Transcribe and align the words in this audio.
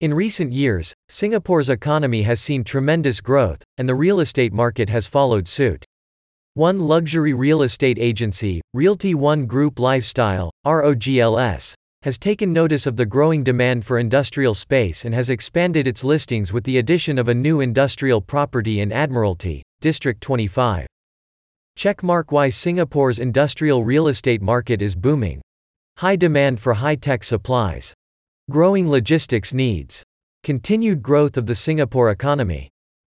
In 0.00 0.14
recent 0.14 0.50
years, 0.50 0.94
Singapore's 1.10 1.68
economy 1.68 2.22
has 2.22 2.40
seen 2.40 2.64
tremendous 2.64 3.20
growth, 3.20 3.62
and 3.76 3.86
the 3.86 3.94
real 3.94 4.20
estate 4.20 4.50
market 4.50 4.88
has 4.88 5.06
followed 5.06 5.46
suit. 5.46 5.84
One 6.54 6.80
luxury 6.80 7.34
real 7.34 7.60
estate 7.60 7.98
agency, 7.98 8.62
Realty 8.72 9.14
One 9.14 9.44
Group 9.44 9.78
Lifestyle, 9.78 10.50
ROGLS, 10.66 11.74
has 12.00 12.16
taken 12.16 12.50
notice 12.50 12.86
of 12.86 12.96
the 12.96 13.04
growing 13.04 13.44
demand 13.44 13.84
for 13.84 13.98
industrial 13.98 14.54
space 14.54 15.04
and 15.04 15.14
has 15.14 15.28
expanded 15.28 15.86
its 15.86 16.02
listings 16.02 16.50
with 16.50 16.64
the 16.64 16.78
addition 16.78 17.18
of 17.18 17.28
a 17.28 17.34
new 17.34 17.60
industrial 17.60 18.22
property 18.22 18.80
in 18.80 18.92
Admiralty, 18.92 19.62
District 19.82 20.22
25. 20.22 20.86
Checkmark 21.78 22.32
why 22.32 22.48
Singapore's 22.48 23.18
industrial 23.18 23.84
real 23.84 24.08
estate 24.08 24.40
market 24.40 24.80
is 24.80 24.94
booming. 24.94 25.42
High 25.98 26.16
demand 26.16 26.58
for 26.58 26.72
high-tech 26.72 27.22
supplies. 27.22 27.92
Growing 28.50 28.90
logistics 28.90 29.54
needs. 29.54 30.02
Continued 30.42 31.04
growth 31.04 31.36
of 31.36 31.46
the 31.46 31.54
Singapore 31.54 32.10
economy. 32.10 32.68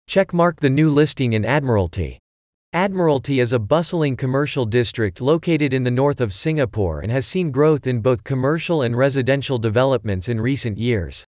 Checkmark 0.09 0.61
the 0.61 0.71
new 0.71 0.89
listing 0.89 1.33
in 1.33 1.45
Admiralty. 1.45 2.21
Admiralty 2.73 3.41
is 3.41 3.53
a 3.53 3.59
bustling 3.59 4.17
commercial 4.17 4.65
district 4.65 5.21
located 5.21 5.75
in 5.75 5.83
the 5.83 5.91
north 5.91 6.21
of 6.21 6.33
Singapore 6.33 7.01
and 7.01 7.11
has 7.11 7.27
seen 7.27 7.51
growth 7.51 7.89
in 7.89 8.01
both 8.01 8.23
commercial 8.23 8.83
and 8.83 8.97
residential 8.97 9.59
developments 9.59 10.29
in 10.29 10.41
recent 10.41 10.79
years. 10.79 11.25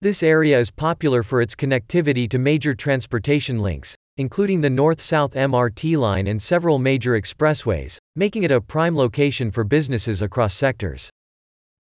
This 0.00 0.24
area 0.24 0.58
is 0.58 0.72
popular 0.72 1.22
for 1.22 1.40
its 1.40 1.54
connectivity 1.54 2.28
to 2.30 2.40
major 2.40 2.74
transportation 2.74 3.60
links, 3.60 3.94
including 4.16 4.62
the 4.62 4.70
North-South 4.70 5.34
MRT 5.34 5.96
line 5.96 6.26
and 6.26 6.42
several 6.42 6.80
major 6.80 7.12
expressways, 7.12 7.98
making 8.16 8.42
it 8.42 8.50
a 8.50 8.60
prime 8.60 8.96
location 8.96 9.52
for 9.52 9.62
businesses 9.62 10.22
across 10.22 10.54
sectors. 10.54 11.08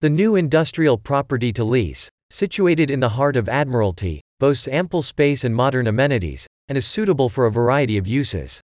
The 0.02 0.10
new 0.10 0.34
industrial 0.34 0.98
property 0.98 1.52
to 1.52 1.62
lease, 1.62 2.08
situated 2.28 2.90
in 2.90 2.98
the 2.98 3.10
heart 3.10 3.36
of 3.36 3.48
Admiralty, 3.48 4.20
boasts 4.40 4.66
ample 4.66 5.00
space 5.00 5.44
and 5.44 5.54
modern 5.54 5.86
amenities, 5.86 6.44
and 6.66 6.76
is 6.76 6.84
suitable 6.84 7.28
for 7.28 7.46
a 7.46 7.52
variety 7.52 7.96
of 7.96 8.08
uses. 8.08 8.60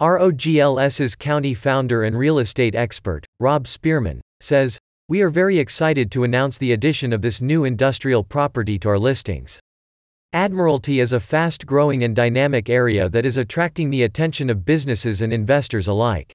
ROGLS's 0.00 1.16
county 1.16 1.54
founder 1.54 2.04
and 2.04 2.16
real 2.16 2.38
estate 2.38 2.76
expert, 2.76 3.26
Rob 3.40 3.66
Spearman, 3.66 4.20
says, 4.40 4.78
We 5.08 5.22
are 5.22 5.28
very 5.28 5.58
excited 5.58 6.12
to 6.12 6.22
announce 6.22 6.56
the 6.56 6.70
addition 6.70 7.12
of 7.12 7.20
this 7.20 7.40
new 7.40 7.64
industrial 7.64 8.22
property 8.22 8.78
to 8.78 8.90
our 8.90 8.98
listings. 9.00 9.58
Admiralty 10.32 11.00
is 11.00 11.12
a 11.12 11.18
fast 11.18 11.66
growing 11.66 12.04
and 12.04 12.14
dynamic 12.14 12.70
area 12.70 13.08
that 13.08 13.26
is 13.26 13.36
attracting 13.36 13.90
the 13.90 14.04
attention 14.04 14.48
of 14.48 14.64
businesses 14.64 15.20
and 15.20 15.32
investors 15.32 15.88
alike. 15.88 16.32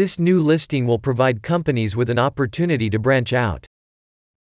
This 0.00 0.18
new 0.18 0.40
listing 0.40 0.86
will 0.86 0.98
provide 0.98 1.42
companies 1.42 1.94
with 1.94 2.08
an 2.08 2.18
opportunity 2.18 2.88
to 2.88 2.98
branch 2.98 3.34
out 3.34 3.66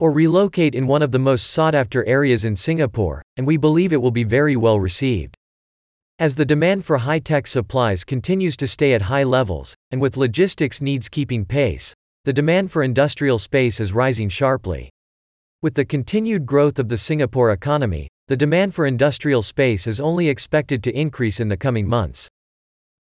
or 0.00 0.10
relocate 0.10 0.74
in 0.74 0.88
one 0.88 1.02
of 1.02 1.12
the 1.12 1.20
most 1.20 1.50
sought 1.50 1.72
after 1.72 2.04
areas 2.04 2.44
in 2.44 2.56
Singapore, 2.56 3.22
and 3.36 3.46
we 3.46 3.56
believe 3.56 3.92
it 3.92 4.02
will 4.02 4.10
be 4.10 4.24
very 4.24 4.56
well 4.56 4.80
received. 4.80 5.36
As 6.18 6.34
the 6.34 6.44
demand 6.44 6.84
for 6.84 6.98
high-tech 6.98 7.46
supplies 7.46 8.02
continues 8.02 8.56
to 8.56 8.66
stay 8.66 8.92
at 8.92 9.02
high 9.02 9.22
levels, 9.22 9.76
and 9.92 10.00
with 10.00 10.16
logistics 10.16 10.80
needs 10.80 11.08
keeping 11.08 11.44
pace, 11.44 11.94
the 12.24 12.32
demand 12.32 12.72
for 12.72 12.82
industrial 12.82 13.38
space 13.38 13.78
is 13.78 13.92
rising 13.92 14.28
sharply. 14.28 14.90
With 15.62 15.74
the 15.74 15.84
continued 15.84 16.44
growth 16.44 16.80
of 16.80 16.88
the 16.88 16.98
Singapore 16.98 17.52
economy, 17.52 18.08
the 18.26 18.36
demand 18.36 18.74
for 18.74 18.84
industrial 18.84 19.42
space 19.42 19.86
is 19.86 20.00
only 20.00 20.28
expected 20.28 20.82
to 20.82 20.98
increase 20.98 21.38
in 21.38 21.50
the 21.50 21.56
coming 21.56 21.86
months. 21.86 22.26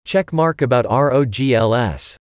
Check 0.05 0.32
mark 0.32 0.62
about 0.62 0.84
ROGLS. 0.86 2.16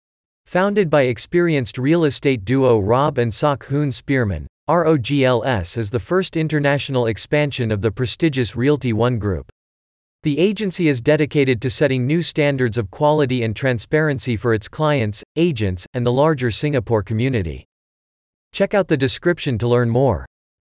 Founded 0.49 0.89
by 0.89 1.03
experienced 1.03 1.77
real 1.77 2.05
estate 2.05 2.43
duo 2.43 2.79
Rob 2.79 3.19
and 3.19 3.35
Sok 3.35 3.65
Hoon 3.65 3.93
Spearman, 3.93 4.47
ROGLS 4.67 5.77
is 5.77 5.91
the 5.91 5.99
first 5.99 6.39
international 6.39 7.07
expansion 7.07 7.71
of 7.71 7.83
the 7.83 7.91
prestigious 7.91 8.57
Realty 8.57 8.95
One 8.95 9.19
Group. 9.19 9.53
The 10.23 10.39
agency 10.39 10.89
is 10.89 11.03
dedicated 11.03 11.61
to 11.61 11.69
setting 11.69 12.07
new 12.07 12.23
standards 12.23 12.79
of 12.79 12.91
quality 12.91 13.43
and 13.43 13.55
transparency 13.55 14.39
for 14.39 14.55
its 14.55 14.69
clients, 14.69 15.23
agents, 15.37 15.87
and 15.93 16.07
the 16.07 16.13
larger 16.15 16.51
Singapore 16.51 17.03
community. 17.03 17.67
Check 18.55 18.73
out 18.73 18.89
the 18.89 18.97
description 18.97 19.59
to 19.59 19.69
learn 19.69 19.91
more. 19.91 20.25